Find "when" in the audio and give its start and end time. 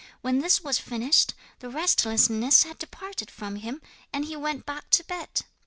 0.21-0.39